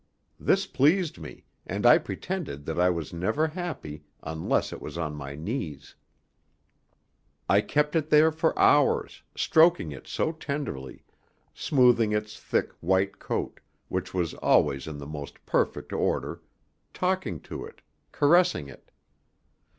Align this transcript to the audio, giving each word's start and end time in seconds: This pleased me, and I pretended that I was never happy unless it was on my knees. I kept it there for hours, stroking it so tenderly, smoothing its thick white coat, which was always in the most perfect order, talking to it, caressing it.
This 0.39 0.65
pleased 0.65 1.19
me, 1.19 1.45
and 1.63 1.85
I 1.85 1.99
pretended 1.99 2.65
that 2.65 2.79
I 2.79 2.89
was 2.89 3.13
never 3.13 3.45
happy 3.45 4.03
unless 4.23 4.73
it 4.73 4.81
was 4.81 4.97
on 4.97 5.13
my 5.15 5.35
knees. 5.35 5.93
I 7.47 7.61
kept 7.61 7.95
it 7.95 8.09
there 8.09 8.31
for 8.31 8.57
hours, 8.57 9.21
stroking 9.35 9.91
it 9.91 10.07
so 10.07 10.31
tenderly, 10.31 11.03
smoothing 11.53 12.13
its 12.13 12.39
thick 12.39 12.71
white 12.79 13.19
coat, 13.19 13.59
which 13.89 14.11
was 14.11 14.33
always 14.33 14.87
in 14.87 14.97
the 14.97 15.05
most 15.05 15.45
perfect 15.45 15.93
order, 15.93 16.41
talking 16.95 17.39
to 17.41 17.63
it, 17.63 17.83
caressing 18.11 18.69
it. 18.69 18.89